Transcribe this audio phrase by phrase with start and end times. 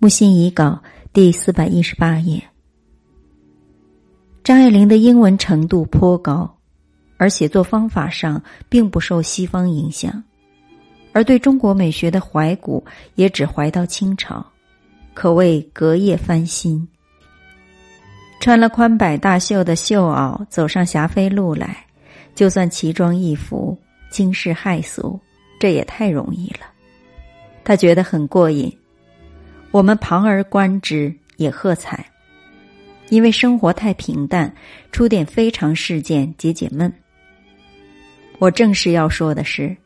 [0.00, 0.80] 木心遗稿
[1.12, 2.40] 第四百一十八页。
[4.44, 6.56] 张爱玲的英文程度颇高，
[7.16, 10.22] 而写作方法上并不受西方影响，
[11.12, 12.84] 而对中国美学的怀古
[13.16, 14.46] 也只怀到清朝，
[15.14, 16.86] 可谓隔夜翻新。
[18.38, 21.84] 穿了宽摆大袖的绣袄走上霞飞路来，
[22.36, 23.76] 就算奇装异服、
[24.12, 25.18] 惊世骇俗，
[25.58, 26.66] 这也太容易了。
[27.64, 28.72] 他觉得很过瘾。
[29.70, 32.06] 我们旁而观之也喝彩，
[33.10, 34.52] 因为生活太平淡，
[34.90, 36.92] 出点非常事件解解闷。
[38.38, 39.76] 我正是要说的是，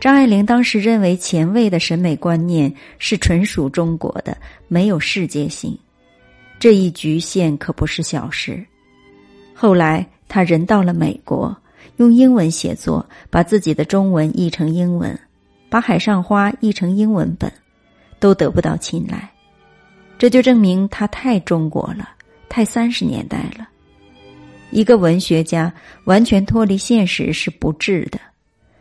[0.00, 5.78] 张爱玲当时认为前卫的审美观念是纯属中国的，没有世界性，
[6.58, 8.64] 这一局限可不是小事。
[9.54, 11.54] 后来他人到了美国，
[11.96, 15.18] 用英文写作，把自己的中文译成英文，
[15.68, 17.52] 把《海上花》译成英文本。
[18.18, 19.28] 都得不到青睐，
[20.18, 22.10] 这就证明他太中国了，
[22.48, 23.68] 太三十年代了。
[24.70, 25.72] 一个文学家
[26.04, 28.18] 完全脱离现实是不智的，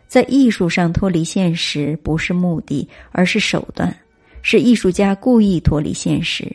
[0.08, 3.96] 在艺术上脱离现实不是目的，而是手段，
[4.42, 6.54] 是艺术家故意脱离现实，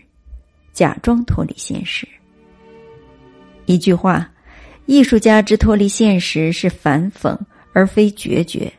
[0.73, 2.09] 假装脱离现实。
[3.67, 4.29] 一句话，
[4.87, 7.39] 艺术家之脱离现实是反讽
[7.73, 8.71] 而非决绝。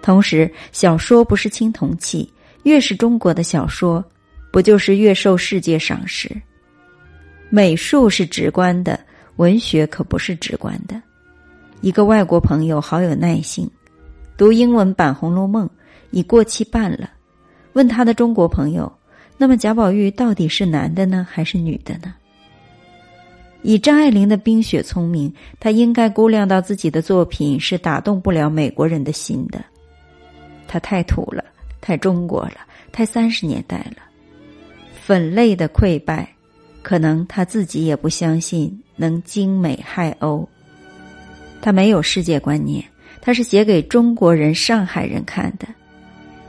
[0.00, 2.32] 同时，小说不是青铜器。
[2.62, 4.04] 越是中国的小说，
[4.50, 6.30] 不就是越受世界赏识？
[7.50, 8.98] 美术是直观的，
[9.36, 11.00] 文学可不是直观的。
[11.80, 13.70] 一个外国朋友好有耐性，
[14.36, 15.66] 读英文版《红楼梦》
[16.10, 17.08] 已过期半了，
[17.72, 18.92] 问他的中国朋友
[19.38, 22.14] ：“那么贾宝玉到底是男的呢，还是女的呢？”
[23.62, 29.64] 以张爱玲的冰雪聪明，她应该估量到自己的作品是打动不了美国人的心的。
[30.66, 31.44] 她太土了。
[31.88, 32.58] 太中国了，
[32.92, 34.02] 太三十年代了。
[35.00, 36.28] 粉类的溃败，
[36.82, 40.46] 可能他自己也不相信能精美害欧。
[41.62, 42.84] 他没有世界观念，
[43.22, 45.66] 他是写给中国人、上海人看的。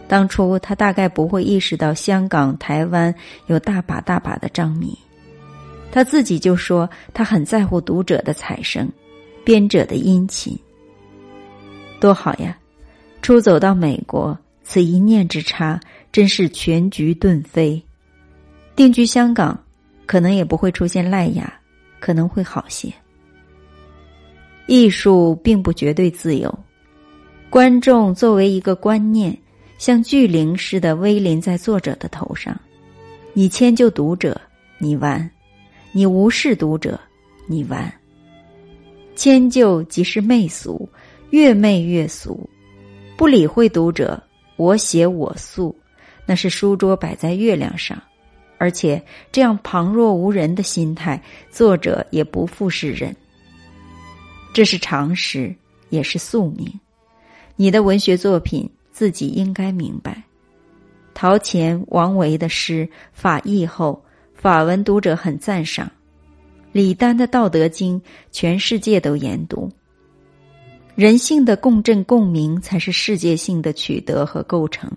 [0.09, 3.15] 当初他大概不会意识到香港、台湾
[3.47, 4.93] 有大把大把的张迷。
[5.89, 8.91] 他自己就说他很在乎读者的彩声，
[9.45, 10.59] 编者的殷勤。
[12.01, 12.57] 多好呀！
[13.21, 14.37] 出走到美国。
[14.71, 15.79] 此一念之差，
[16.11, 17.83] 真是全局顿飞。
[18.75, 19.59] 定居香港，
[20.05, 21.51] 可能也不会出现赖雅，
[21.99, 22.93] 可能会好些。
[24.67, 26.55] 艺术并不绝对自由，
[27.49, 29.35] 观众作为一个观念，
[29.79, 32.55] 像巨灵似的威临在作者的头上。
[33.33, 34.39] 你迁就读者，
[34.77, 35.19] 你完；
[35.91, 36.99] 你无视读者，
[37.47, 37.91] 你完。
[39.15, 40.87] 迁就即是媚俗，
[41.31, 42.47] 越媚越俗，
[43.17, 44.21] 不理会读者。
[44.59, 45.73] 我写我素，
[46.25, 47.97] 那是书桌摆在月亮上，
[48.57, 53.15] 而且这样旁若无人的心态，作者也不复是人。
[54.53, 55.55] 这是常识，
[55.87, 56.69] 也是宿命。
[57.55, 60.21] 你的文学作品自己应该明白。
[61.13, 64.03] 陶潜、王维的诗法译后，
[64.33, 65.87] 法文读者很赞赏；
[66.73, 67.97] 李丹的《道德经》，
[68.29, 69.71] 全世界都研读。
[70.99, 74.91] 人性的共振共鸣才是世界性的取得和构成。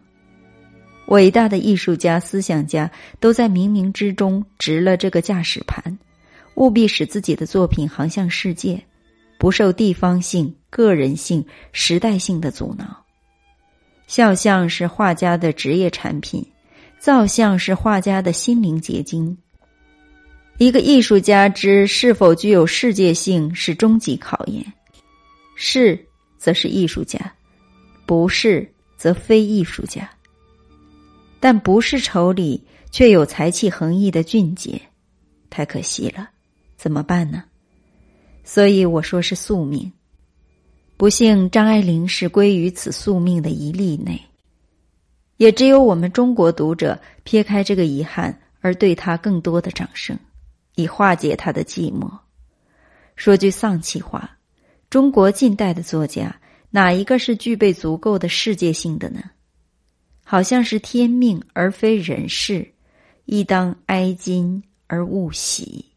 [1.07, 2.91] 伟大的艺术家、思想家
[3.21, 5.97] 都在冥冥之中执了这个驾驶盘，
[6.57, 8.83] 务必使自己的作品航向世界，
[9.39, 12.85] 不受地方性、个人性、时代性的阻挠。
[14.09, 16.45] 肖像是画家的职业产品，
[16.99, 19.39] 造像是画家的心灵结晶。
[20.59, 24.67] 一个艺术家之是否具有世界性，是终极考验。
[25.65, 26.05] 是，
[26.39, 27.21] 则是艺术家；
[28.05, 30.11] 不是，则非艺术家。
[31.39, 34.83] 但不是丑里却有才气横溢的俊杰，
[35.51, 36.29] 太可惜了，
[36.77, 37.45] 怎么办呢？
[38.43, 39.93] 所以我说是宿命。
[40.97, 44.21] 不幸张爱玲是归于此宿命的一例内，
[45.37, 50.19] 也只有我们中国读者撇开这个遗憾，而对他更多的掌声，
[50.75, 52.11] 以化解他的寂寞。
[53.15, 54.29] 说句丧气话。
[54.93, 59.23] 中国近代的作家，哪一个是具备足够的世界性的呢？
[60.23, 62.75] 好像是天命而非人事，
[63.25, 65.92] 亦当哀今而勿喜。